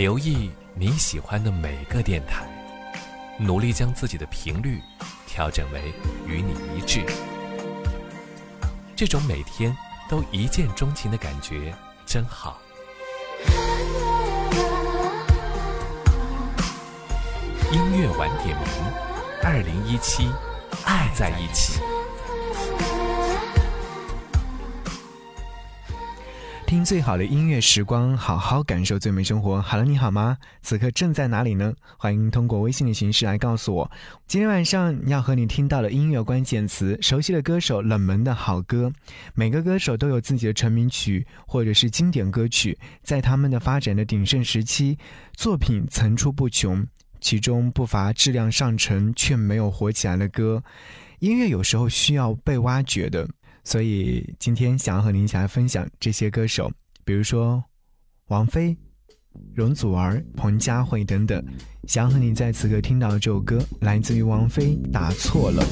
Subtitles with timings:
[0.00, 2.48] 留意你喜欢的每个电台，
[3.38, 4.80] 努力将自己的频率
[5.26, 5.92] 调整为
[6.26, 7.04] 与你一致。
[8.96, 9.76] 这种每天
[10.08, 11.74] 都一见钟情的感觉
[12.06, 12.58] 真好。
[17.70, 18.66] 音乐晚点名，
[19.42, 20.30] 二零一七，
[20.86, 21.78] 爱在一起。
[26.70, 29.60] 听最好的音乐时光，好好感受最美生活。
[29.60, 30.38] Hello，你好吗？
[30.62, 31.74] 此刻正在哪里呢？
[31.98, 33.90] 欢迎通过微信的形式来告诉我。
[34.28, 38.92] 今天晚上要和你听到的音乐关键词：熟悉的歌手、冷门的好歌。
[39.34, 44.96] 每个歌手都有自己的成名曲或者是经典歌曲，在他们的发展的鼎盛时期，
[45.34, 46.86] 作品层出不穷，
[47.20, 50.62] 其中不乏质量上乘却没有火起来的歌。
[51.18, 53.28] 音乐有时候需要被挖掘的。
[53.70, 56.68] 所以今天想要和您一起来分享这些歌手，
[57.04, 57.62] 比如说
[58.26, 58.76] 王菲、
[59.54, 61.40] 容祖儿、彭佳慧等等。
[61.86, 65.62] 想要和你在此刻听到的这首歌，来自于王菲，《打错了》。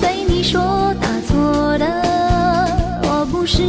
[0.00, 1.86] 对你说打错了，
[3.02, 3.62] 我不是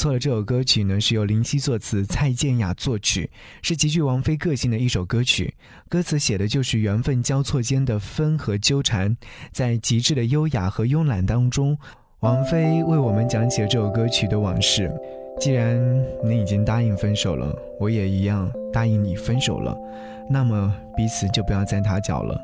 [0.00, 3.30] 错了这首歌曲呢，是由林夕作词，蔡健雅作曲，
[3.60, 5.52] 是极具王菲个性的一首歌曲。
[5.90, 9.14] 歌词写的就是缘分交错间的分和纠缠，
[9.52, 11.76] 在极致的优雅和慵懒当中，
[12.20, 14.90] 王菲为我们讲起了这首歌曲的往事。
[15.38, 15.78] 既然
[16.24, 19.76] 你已经答应分手了，我也一样答应你分手了，
[20.30, 22.40] 那么彼此就不要再打搅了。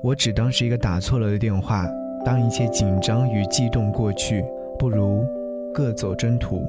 [0.00, 1.88] 我只当是一个打错了的电话，
[2.24, 4.44] 当一切紧张与悸动过去，
[4.78, 5.26] 不如。
[5.74, 6.64] 各走征途。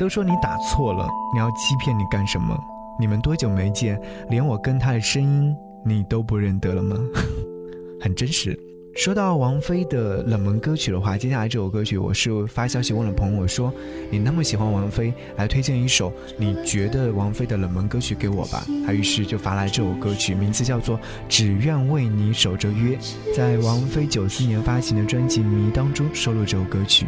[0.00, 2.58] 都说你打错了，你要欺骗你干什么？
[2.98, 4.00] 你们多久没见，
[4.30, 5.54] 连我跟他的声音
[5.84, 6.96] 你都不认得了吗？
[8.00, 8.58] 很真实。
[8.96, 13.70] 说到王菲的冷门歌曲的话，接下来这首歌曲，我是发消息问了朋友，我说
[14.10, 18.64] 你那么喜欢王菲，来推荐一首你觉得王菲的冷门歌曲给我吧。
[18.86, 20.96] 他于是就发来这首歌曲，名字叫做
[21.28, 22.96] 《只愿为你守着约》，
[23.36, 27.06] 在王菲九四年发行的专辑《迷》当中收录这首歌曲。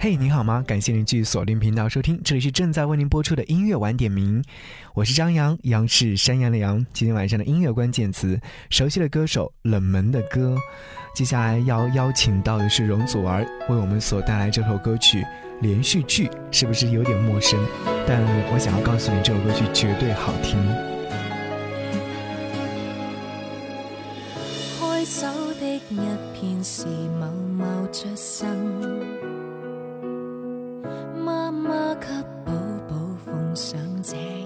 [0.00, 0.62] 嘿你好吗？
[0.64, 4.40] 感谢您继续锁定频道收听，这里是正在为您播出的音乐晚点名，
[4.94, 6.86] 我是张扬，杨是山羊的羊。
[6.92, 8.40] 今天晚上的音乐关键词：
[8.70, 10.56] 熟悉的歌手，冷门的歌。
[11.16, 15.22] 接下来要邀请到的是容祖儿为我们所带来这首歌曲
[15.62, 17.58] 《连续剧》，是不是有点陌生？
[18.06, 20.56] 但我想要告诉你，这首歌曲绝对好听。
[24.78, 25.26] 开手
[25.60, 25.80] 的一
[26.34, 26.86] 片是
[27.18, 27.26] 某
[27.56, 29.07] 某出生，
[32.00, 32.06] 给
[32.44, 32.52] 宝
[32.88, 34.37] 宝奉上这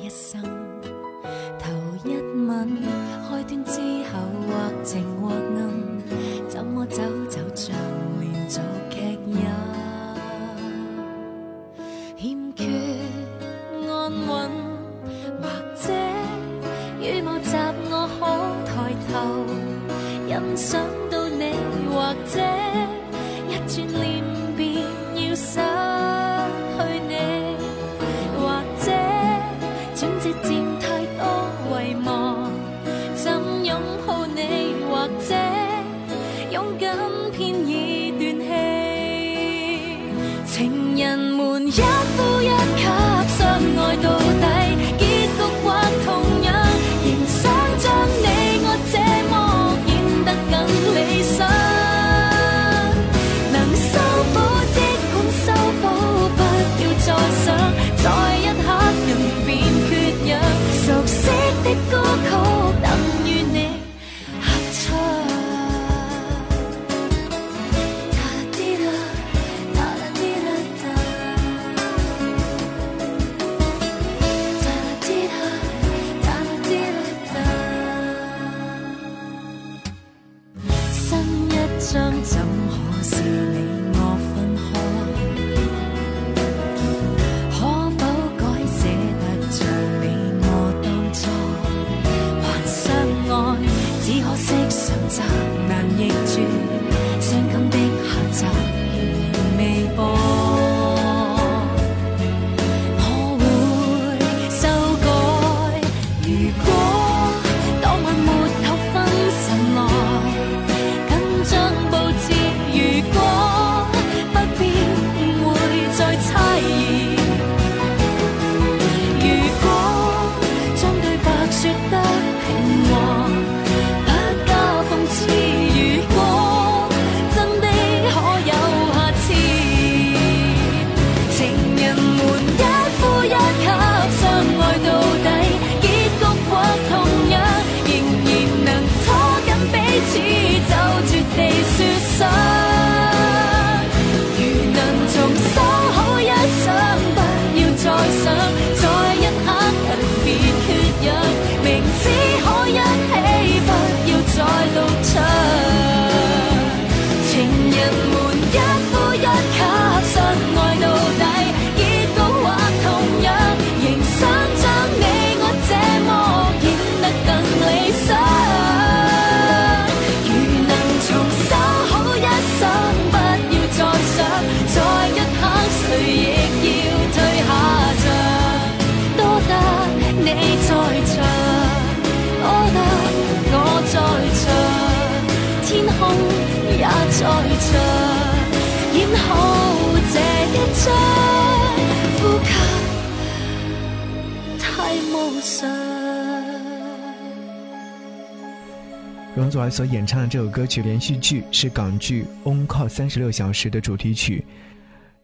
[199.34, 204.44] 容祖儿所演唱的这首歌曲连续剧是港剧《On Call 三十六小时》的主题曲。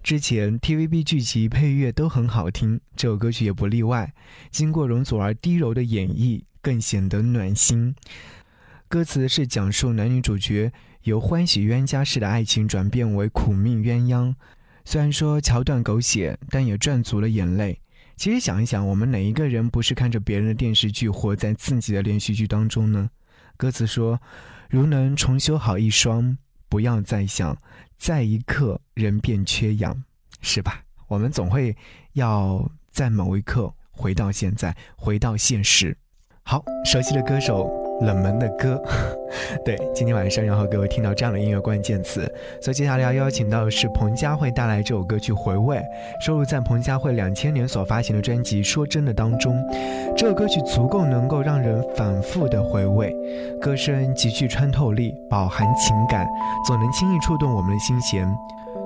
[0.02, 4.10] 之前 TVB 剧集配乐都很好听，这首歌曲也不例外。
[4.50, 7.94] 经过容祖儿低柔的演绎，更显得暖心。
[8.88, 10.72] 歌词是讲述男女主角
[11.02, 14.34] 由欢喜冤家式的爱情转变为苦命鸳鸯。
[14.86, 17.78] 虽然说桥段狗血，但也赚足了眼泪。
[18.16, 23.10] 其实想一想，我们哪一个人不是看着别人的电视剧，活在自己的连续剧当中呢？
[23.58, 24.18] 歌词说
[24.70, 26.38] ：“如能重修好一双，
[26.68, 27.58] 不要再想，
[27.96, 30.04] 在一刻人便缺氧，
[30.40, 30.84] 是吧？
[31.08, 31.76] 我们总会
[32.12, 35.98] 要在某一刻回到现在，回到现实。”
[36.44, 37.87] 好，熟悉的歌手。
[38.00, 38.80] 冷门的歌，
[39.64, 42.20] 对，今天晚上要和各位听到这样的音乐关键词，
[42.60, 45.76] 所以接下来要邀请到的是彭佳慧带来这首歌曲《回味》，
[46.24, 49.54] 收录在彭佳慧两千年所发行的专辑《说真的》当中。
[50.16, 53.14] 这首歌曲足够能够让人反复的回味，
[53.60, 56.26] 歌声极具穿透力，饱含情感，
[56.66, 58.28] 总能轻易触动我们的心弦。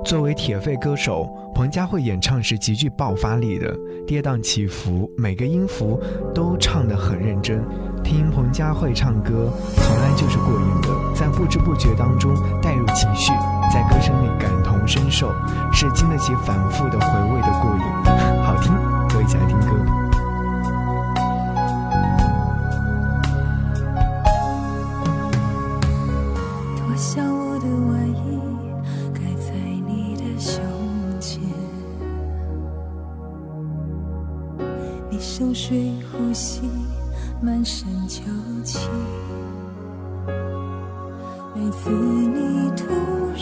[0.04, 3.72] 作为铁肺歌手，彭佳慧演唱时极具爆发力的，
[4.04, 6.00] 跌宕起伏，每个音符
[6.34, 7.62] 都唱得很认真。
[8.12, 13.32] 听彭佳慧唱歌，从来就是过瘾的，在不知不觉当中带入情绪，
[13.72, 15.32] 在歌声里感同身受，
[15.72, 17.82] 是经得起反复的回味的过瘾。
[18.44, 18.72] 好听，
[19.08, 19.66] 各位一起来听歌。
[35.18, 36.62] 熟睡呼吸，
[37.44, 38.22] 满身酒
[38.62, 38.78] 气。
[41.54, 42.86] 每次你突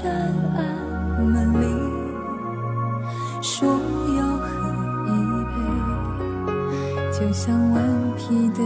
[0.02, 0.10] 然
[0.56, 1.62] 按门铃，
[3.42, 3.68] 说
[4.16, 4.48] 要喝
[5.06, 5.08] 一
[5.44, 5.52] 杯，
[7.12, 7.78] 就像顽
[8.16, 8.62] 皮的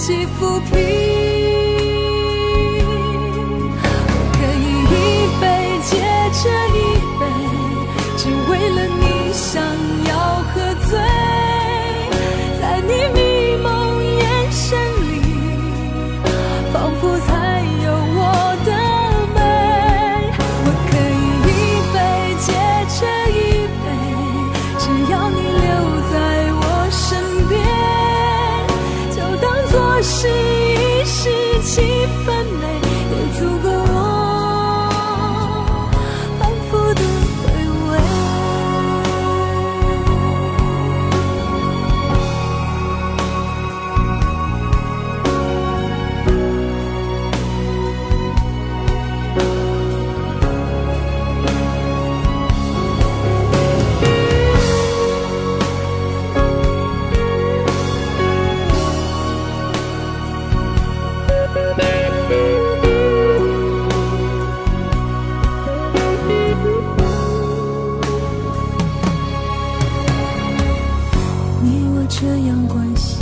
[0.00, 0.99] 起浮萍
[72.20, 73.19] 这样关系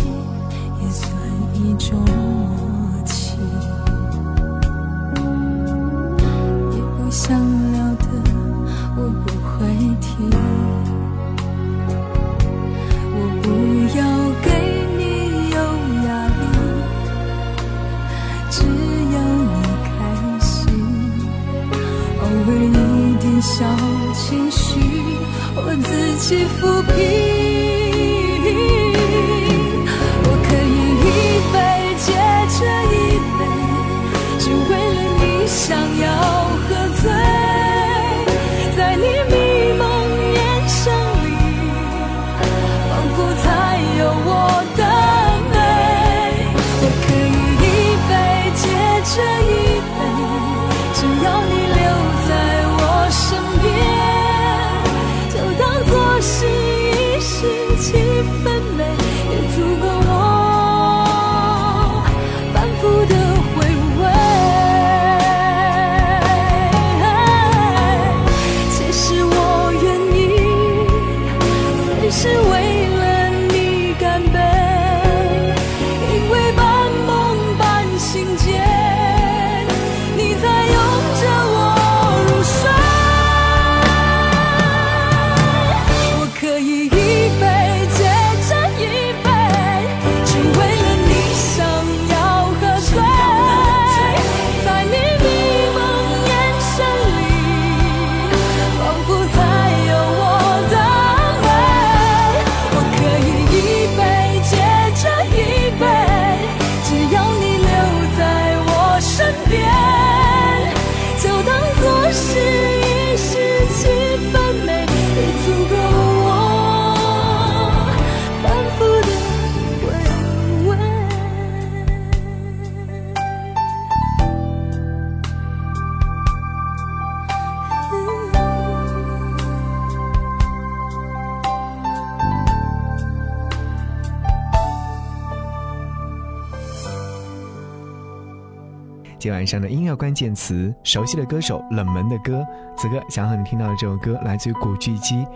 [139.88, 142.46] 要关键词：熟悉的歌手，冷门的歌。
[142.76, 145.24] 此刻想和你听到的这首歌，来自于古巨基，《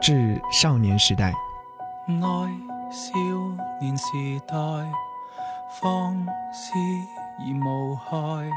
[0.00, 1.32] 致少年时代》。
[2.08, 2.52] 爱
[2.90, 3.18] 少
[3.80, 4.06] 年时
[4.46, 4.54] 代，
[5.80, 6.14] 放
[6.52, 6.72] 肆
[7.38, 8.48] 而无害，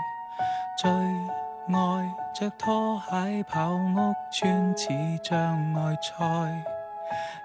[0.78, 4.90] 最爱着拖鞋跑屋村似
[5.24, 6.64] 障碍赛，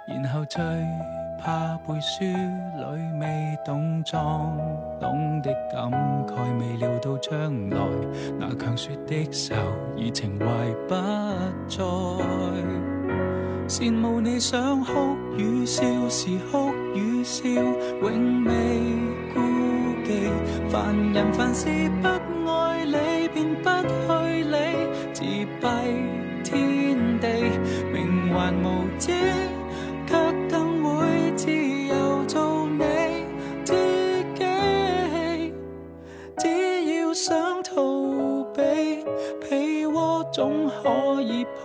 [0.06, 0.60] 然后最。
[1.44, 4.56] 怕背书里未懂装
[4.98, 5.90] 懂的感
[6.26, 7.76] 慨，未料到将来
[8.38, 9.54] 那强说的手
[9.94, 10.46] 已情怀
[10.88, 10.94] 不
[11.68, 11.84] 再。
[13.68, 18.52] 羡慕你想哭与笑时哭与笑，永未
[19.34, 19.40] 顾
[20.02, 20.30] 忌。
[20.70, 21.68] 凡人凡事
[22.00, 22.08] 不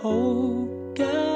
[0.02, 0.08] 好
[0.94, 1.29] 感。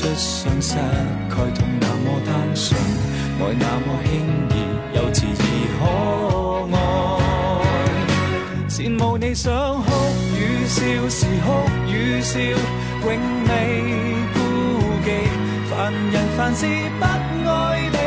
[0.00, 0.76] 出相失
[1.28, 2.74] 概痛那么单纯，
[3.38, 4.10] 爱那么轻
[4.48, 4.52] 易，
[4.96, 5.42] 又迟而
[5.78, 5.80] 可
[6.74, 6.78] 爱。
[8.66, 9.86] 羡慕你想哭
[10.38, 11.46] 与笑时哭
[11.86, 13.06] 与笑，永
[13.44, 13.50] 未
[14.32, 14.36] 顾
[15.04, 15.06] 忌。
[15.68, 16.64] 凡人凡事
[16.98, 17.50] 不爱
[17.92, 17.98] 你，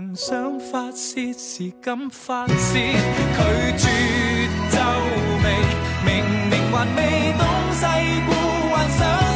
[0.00, 3.42] 能想发泄时敢发泄，拒
[3.76, 3.88] 绝
[4.70, 4.78] 皱
[5.42, 5.46] 眉，
[6.06, 7.42] 明明还未懂
[7.74, 7.82] 世
[8.28, 8.30] 故，
[8.70, 9.27] 幻想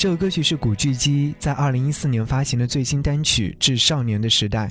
[0.00, 4.66] 这首歌曲是古巨基在二零一四年发行的最新单曲《致少年的时代》，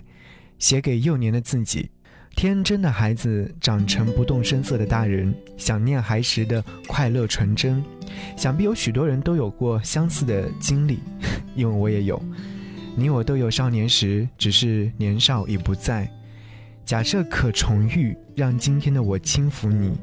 [0.57, 1.87] 写给幼年的自己。
[2.35, 7.83] 天真的孩子长成不动声色的大人，想念孩时的快乐纯真。
[8.35, 10.97] 想必有许多人都有过相似的经历，
[11.55, 12.19] 因为我也有。
[12.95, 16.11] 你我都有少年时，只是年少已不在。
[16.83, 19.95] 假设可重遇，让今天的我轻抚你。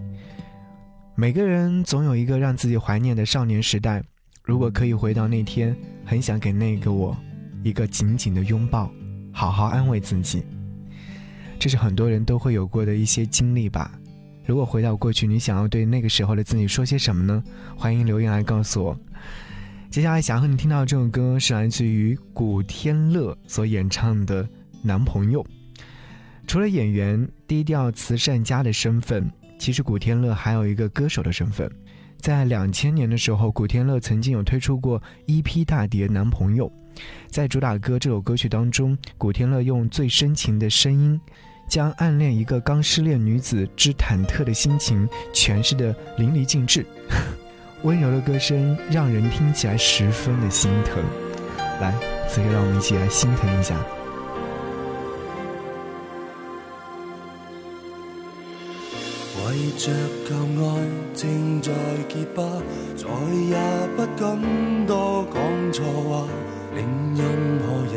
[1.16, 4.00] 每个人总有一个让自己怀念的少年时代。
[4.46, 7.16] 如果可以回到那天，很想给那个我
[7.64, 8.88] 一个紧紧的拥抱，
[9.32, 10.44] 好好安慰自己。
[11.58, 13.90] 这是很多人都会有过的一些经历吧。
[14.44, 17.42] 如果回到过去，你想要对那个时候的自己说些什么呢？
[17.76, 18.96] 欢迎留言来告诉我。
[19.90, 24.44] 接下来想和你听到这首歌是来自于古天乐所演唱的
[24.80, 25.42] 《男朋友》。
[26.46, 29.28] 除了演员低调慈善家的身份，
[29.58, 31.68] 其实古天乐还有一个歌手的身份。
[32.18, 36.68] 在两千年的时候，古天乐曾经有推出过 EP 大碟《男朋友》。
[37.28, 41.20] 在主打歌这首歌曲当中，古天乐用最深情的声音，
[41.68, 46.84] 将暗恋一个刚失恋女子之忐忑的心情诠释的淋漓尽致。
[47.84, 51.02] 温柔的歌声让人听起来十分的心疼。
[51.80, 51.94] 来，
[52.28, 53.76] 此刻让我们一起来心疼一下。
[59.76, 59.92] 着
[60.26, 60.64] 旧爱
[61.14, 61.70] 正在
[62.08, 62.42] 结疤，
[62.96, 63.04] 再
[63.50, 63.54] 也
[63.94, 64.24] 不敢
[64.86, 65.36] 多讲
[65.72, 66.26] 错话，
[66.74, 66.78] 令
[67.14, 67.24] 任
[67.60, 67.96] 何人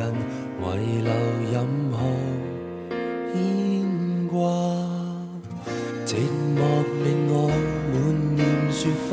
[0.62, 1.10] 遗留
[1.52, 1.56] 任
[1.92, 1.98] 何
[3.34, 4.38] 牵挂。
[6.06, 6.16] 寂
[6.56, 6.60] 寞
[7.04, 7.34] 令我
[7.94, 7.96] 满
[8.36, 8.38] 面
[8.72, 9.12] 雪花，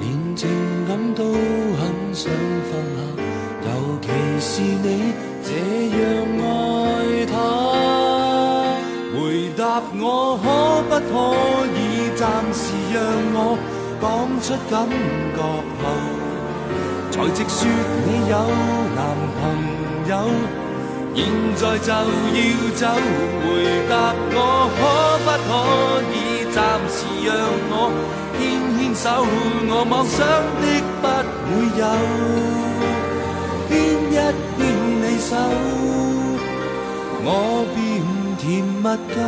[0.00, 0.06] 连
[0.36, 0.48] 情
[0.86, 1.80] 感都很
[2.14, 2.30] 想
[2.70, 2.98] 放下，
[3.66, 3.68] 尤
[4.00, 4.06] 其
[4.40, 4.86] 是你
[5.42, 5.50] 这
[5.98, 6.00] 样
[6.44, 6.46] 爱
[7.26, 7.34] 他。
[9.14, 9.16] 回
[9.56, 10.46] 答我可
[10.88, 11.12] 不可
[12.92, 12.96] 让
[13.34, 13.58] 我
[14.00, 14.04] 讲
[14.40, 14.72] 出感
[15.34, 15.38] 觉
[15.80, 15.84] 后，
[17.10, 17.58] 才直说
[18.06, 18.34] 你有
[18.96, 19.00] 男
[19.38, 19.40] 朋
[20.08, 20.12] 友，
[21.14, 21.18] 现
[21.56, 22.38] 在就要
[22.74, 22.82] 走。
[23.42, 23.46] 回
[23.88, 23.92] 答
[24.32, 24.36] 我
[24.78, 24.80] 可
[25.24, 25.50] 不可
[26.12, 26.16] 以
[26.54, 26.56] 暂
[26.88, 26.96] 时
[27.26, 27.28] 让
[27.70, 27.72] 我
[28.38, 28.40] 牵
[28.78, 29.04] 牵手，
[29.68, 30.16] 我妄想
[30.60, 30.64] 的
[31.02, 31.04] 不
[31.48, 31.82] 会有，
[33.68, 33.70] 牵
[34.10, 34.14] 一
[34.56, 34.58] 牵
[35.02, 35.30] 你手，
[37.24, 37.26] 我
[37.74, 37.76] 便。
[38.38, 39.18] 甜蜜够，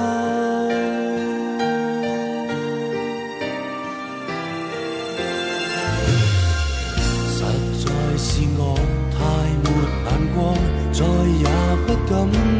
[12.11, 12.19] 感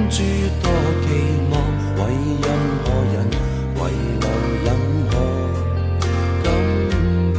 [0.09, 0.23] 诸
[0.63, 0.71] 多
[1.03, 1.05] 期
[1.51, 1.53] 望，
[1.97, 1.99] 为
[2.41, 2.47] 任
[2.85, 3.15] 何人
[3.75, 3.79] 遗
[4.21, 4.25] 留
[4.65, 4.67] 任
[5.11, 5.13] 何
[6.45, 6.47] 感
[7.35, 7.39] 觉，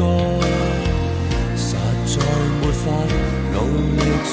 [1.56, 1.64] 实
[2.06, 2.14] 在
[2.60, 2.84] 没法
[3.54, 3.56] 努
[3.96, 4.30] 力说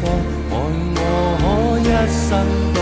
[0.00, 0.02] 谎，
[0.50, 0.52] 爱
[0.96, 0.98] 我
[1.38, 1.44] 可
[1.80, 2.77] 一生。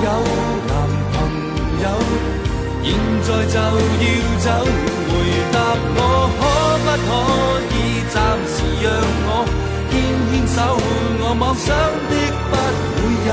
[0.00, 0.06] 有
[0.68, 0.72] 男
[1.12, 1.14] 朋
[1.82, 1.84] 友，
[2.84, 2.86] 现
[3.24, 4.06] 在就要
[4.38, 4.46] 走。
[5.08, 5.12] 回
[5.52, 5.56] 答
[5.96, 6.00] 我
[6.38, 6.42] 可
[6.84, 7.10] 不可
[7.72, 7.74] 以
[8.12, 8.86] 暂时让
[9.26, 9.28] 我
[9.90, 9.92] 牵
[10.30, 10.56] 牵手？
[11.20, 11.66] 我妄想
[12.08, 12.12] 的
[12.48, 12.52] 不
[12.94, 12.96] 会
[13.28, 13.30] 有，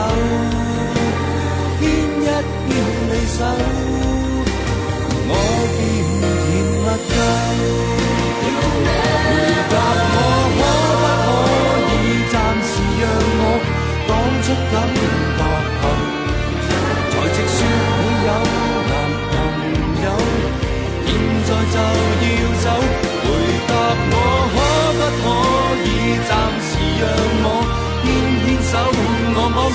[1.79, 1.83] 牵
[2.21, 2.27] 一
[2.65, 2.69] 牵
[3.09, 3.39] 你手，
[5.27, 5.31] 我
[5.77, 5.79] 便
[6.17, 6.87] 甜蜜够。
[8.43, 9.29] 回
[9.69, 9.73] 答
[10.13, 10.17] 我
[10.57, 10.59] 可
[11.01, 11.27] 不可
[11.93, 13.03] 以暂时让
[13.39, 13.43] 我
[14.07, 14.09] 讲？
[14.45, 14.73] 出感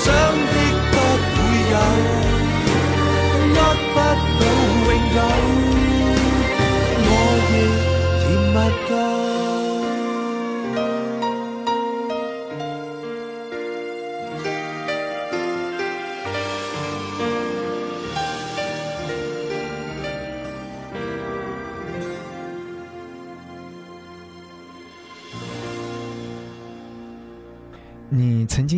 [0.01, 0.60] 想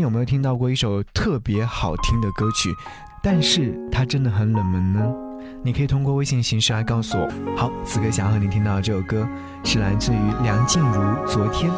[0.02, 2.74] 有没有听到过一首特别好听的歌曲，
[3.22, 5.00] 但是它真的很冷门呢？
[5.64, 7.28] 你可以通过微信形式来告诉我。
[7.56, 9.26] 好，此刻想要和你听到的这首歌
[9.62, 11.70] 是来自于梁静茹《昨天》。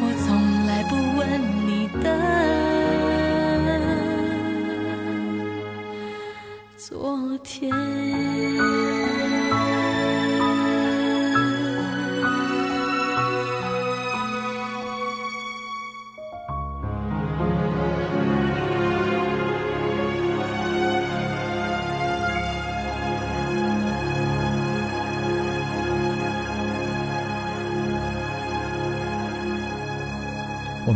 [0.00, 2.53] 我从来不问你的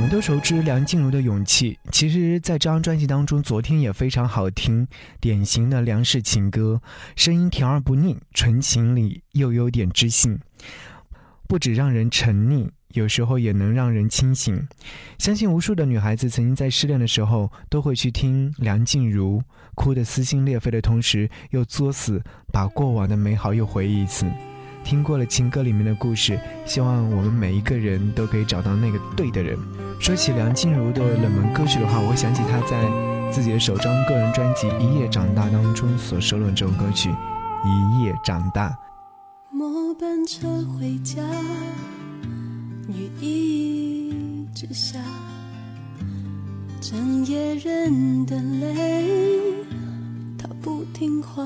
[0.08, 4.88] 们都熟知梁静茹的勇气，其实，在这张专辑当中，昨天也非常好听，
[5.20, 6.80] 典型的梁氏情歌，
[7.14, 10.40] 声音甜而不腻，纯情里又有点知性，
[11.46, 14.66] 不止让人沉溺，有时候也能让人清醒。
[15.18, 19.42] 相信无数的女孩子曾经在失恋的时候，都会去听梁静茹，
[19.74, 24.24] 哭得撕心裂肺的同时，又作死把过往的美好又回忆一次。
[24.88, 29.54] 听过了情歌里面的故事，希望我们每一个人都可以找到那个对的人。
[30.00, 32.88] 说起梁静茹的冷门歌曲的话，我想起她在
[33.30, 37.10] 自己的首张个人专辑《一夜长大》当中所收录的这首歌曲
[37.66, 38.70] 《一夜长大》。
[39.50, 41.20] 末班车回家，
[42.88, 44.98] 雨一直下，
[46.80, 49.06] 整夜忍的泪，
[50.38, 51.44] 他不听话。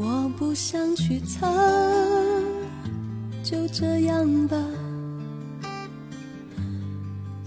[0.00, 1.44] 我不想去猜，
[3.42, 4.56] 就这样吧。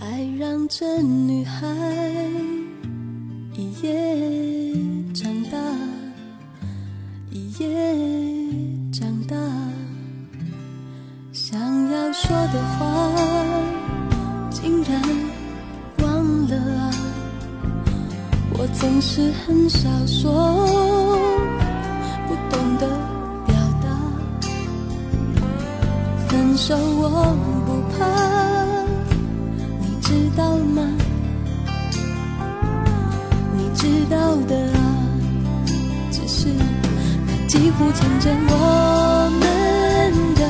[0.01, 1.65] 爱让这女孩
[3.55, 4.75] 一夜
[5.13, 5.57] 长大，
[7.29, 7.95] 一夜
[8.91, 9.37] 长大。
[11.31, 11.57] 想
[11.89, 13.13] 要说的话，
[14.49, 15.01] 竟然
[15.99, 16.91] 忘了啊！
[18.59, 21.00] 我总是很少说。
[22.81, 22.87] 的
[23.45, 23.87] 表达
[26.27, 28.03] 分手我不怕，
[29.79, 30.81] 你知道吗？
[33.55, 34.79] 你知道的啊，
[36.11, 36.47] 只是
[37.27, 39.41] 那几乎成真我们
[40.33, 40.41] 的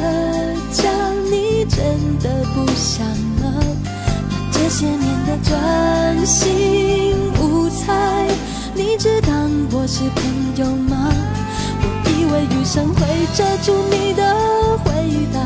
[0.71, 0.89] 家，
[1.29, 1.79] 你真
[2.19, 3.05] 的不想
[3.41, 3.43] 了？
[4.29, 8.25] 那这些年的专心无猜，
[8.73, 10.23] 你只当我是朋
[10.55, 10.90] 友吗？
[12.31, 14.23] 为余生会遮住你的
[14.83, 14.91] 回
[15.33, 15.39] 答。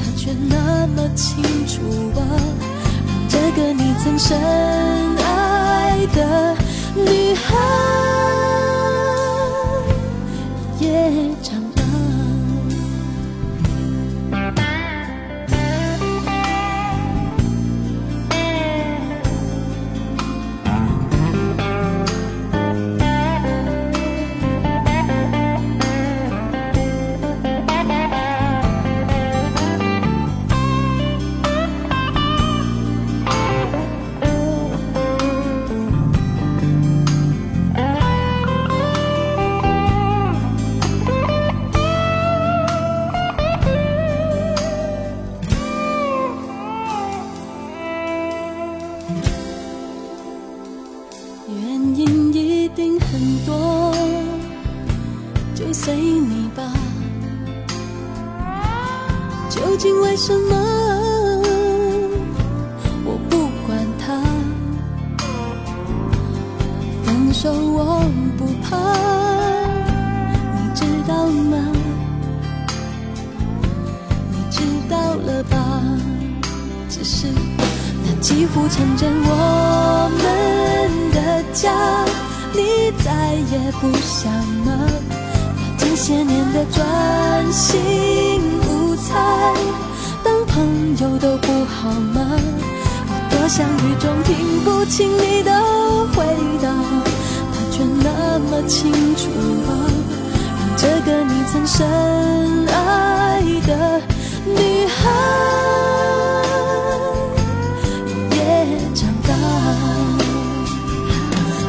[0.00, 1.80] 他却那么清楚
[2.18, 2.20] 啊，
[3.28, 4.38] 这个你曾深
[5.18, 6.56] 爱的
[6.94, 7.54] 女孩
[10.80, 11.57] 也长。
[100.80, 101.84] 这个你曾深
[102.68, 104.00] 爱的
[104.46, 105.10] 女孩
[108.30, 108.38] 也
[108.94, 109.28] 长大。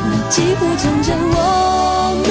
[0.05, 0.29] 那。
[0.29, 1.35] 几乎成真我
[2.27, 2.29] 们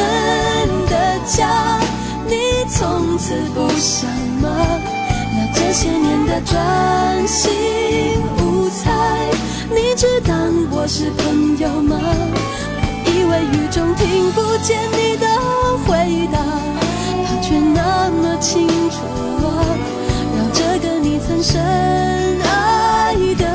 [0.88, 0.94] 的
[1.26, 1.80] 家，
[2.28, 2.32] 你
[2.70, 4.08] 从此不想
[4.40, 4.48] 吗？
[5.34, 7.50] 那这些年的专心
[8.38, 8.86] 无猜，
[9.68, 10.36] 你只当
[10.70, 11.98] 我是朋友吗？
[13.38, 15.24] 在雨中听不见你的
[15.86, 16.40] 回答，
[17.24, 18.96] 他却那么清楚
[19.46, 19.62] 啊，
[20.36, 21.62] 让这个你曾深
[22.42, 23.47] 爱的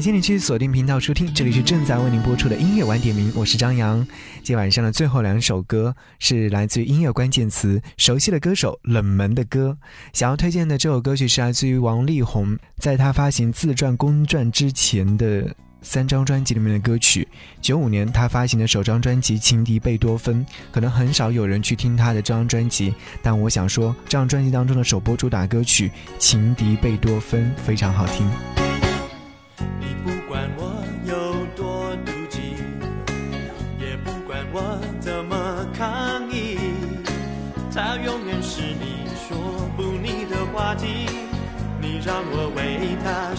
[0.00, 4.02] 感谢你去锁定频道收听，这里是正在为您播出的音乐晚点名，我是张扬。
[4.42, 9.76] 今晚上的最后两首歌是来自于音乐关键词熟悉的歌手、冷门的歌。
[10.14, 17.28] 想要推荐的这首歌曲是来自于王力宏，在他发行自传公传之前的三张专辑里面的歌曲。
[17.60, 20.42] 九五年他发行的首张专辑《情敌贝多芬》，
[20.72, 25.88] 可能很少有人去听他的这张专辑，但我想说，这张专辑当中的首播主打歌曲
[26.18, 28.26] 《情敌贝多芬》非常好听。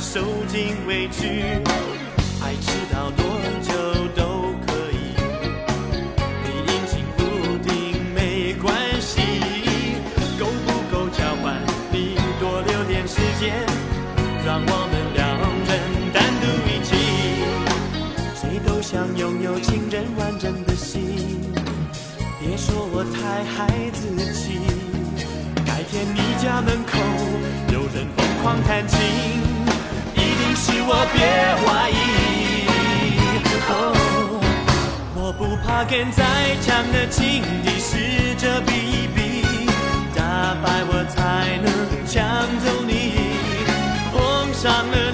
[0.02, 1.44] 受尽委屈，
[2.42, 3.24] 爱迟到多
[3.62, 3.72] 久
[4.16, 5.16] 都可以，
[6.44, 7.22] 你阴晴不
[7.60, 9.22] 定没关系，
[10.40, 11.56] 够不够交换？
[11.92, 13.54] 你多留点时间，
[14.44, 15.38] 让我们两
[15.70, 15.72] 人
[16.12, 16.90] 单独一起。
[18.36, 21.40] 谁都想拥有情人完整的心，
[22.40, 24.60] 别说我太孩子气，
[25.64, 26.98] 改天你家门口
[27.72, 28.32] 有人疯。
[28.42, 28.98] 狂弹琴，
[30.64, 31.18] 是我，别
[31.66, 31.98] 怀疑。
[35.16, 36.24] 我不怕跟再
[36.62, 39.42] 强的情敌试着比一比，
[40.14, 40.22] 打
[40.62, 41.68] 败我才能
[42.06, 42.22] 抢
[42.60, 42.92] 走你，
[44.14, 45.12] 碰上了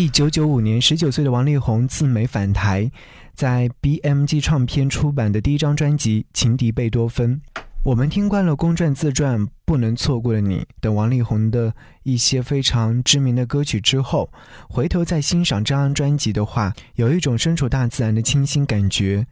[0.00, 2.90] 一九九五年，十九岁的王力宏自美返台，
[3.34, 7.38] 在 BMG 唱片出版的第一张专辑《情敌贝多芬》。
[7.82, 11.74] 我们听惯了公转自传，不能错过的你等王力宏的
[12.04, 14.30] 一些非常知名的歌曲之后，
[14.70, 19.26] 回头再欣赏这张专辑的话，有一种身处大自然的清新感觉，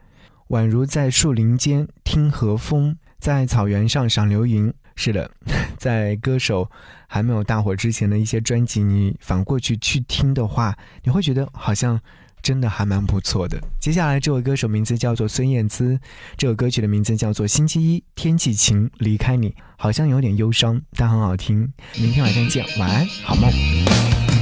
[0.49, 4.71] 宛如在树林间听和风，在草原上赏流云。
[4.99, 5.30] 是的，
[5.78, 6.68] 在歌手
[7.07, 12.01] 还没有大火之前的一些专辑，你反过去去听的话，你会觉得好像
[12.42, 13.62] 真的还蛮不错的。
[13.80, 16.01] 接下来这位歌手名字叫做孙燕姿，
[16.36, 21.72] 这首歌曲的名字叫做《星期一天气晴离开你》，好像有点忧伤，但很好听。
[21.96, 24.38] 明天晚上见，晚安，好梦。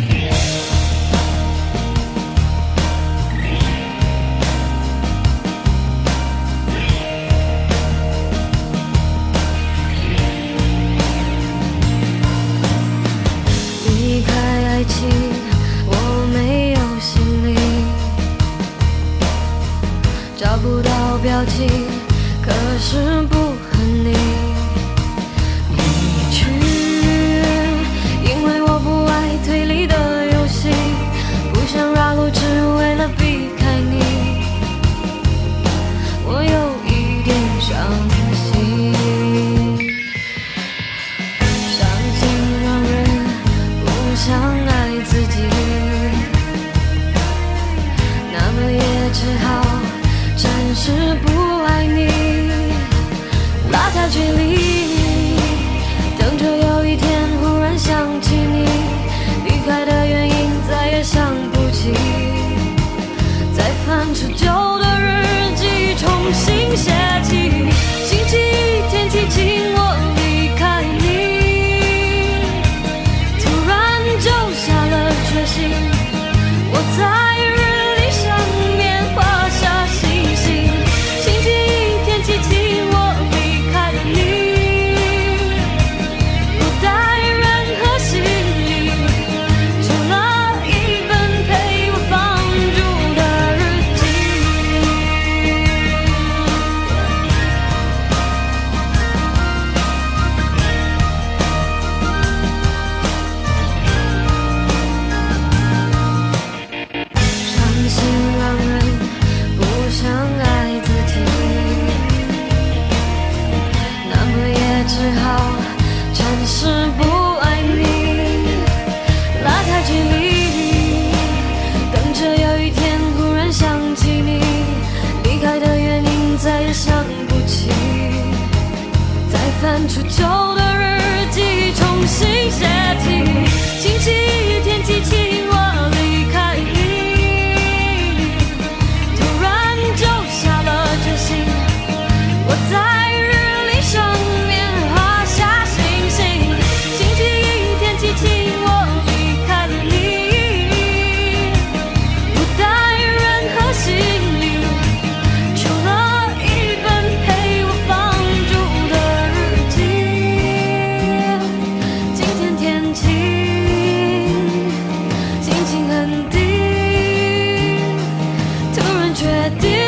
[169.48, 169.85] did